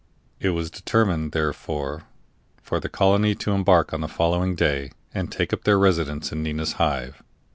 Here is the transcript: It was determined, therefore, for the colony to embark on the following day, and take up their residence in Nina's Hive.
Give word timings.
It 0.39 0.49
was 0.49 0.71
determined, 0.71 1.31
therefore, 1.31 2.05
for 2.63 2.79
the 2.79 2.89
colony 2.89 3.35
to 3.35 3.51
embark 3.51 3.93
on 3.93 4.01
the 4.01 4.07
following 4.07 4.55
day, 4.55 4.93
and 5.13 5.31
take 5.31 5.53
up 5.53 5.63
their 5.63 5.77
residence 5.77 6.31
in 6.31 6.41
Nina's 6.41 6.71
Hive. 6.81 7.21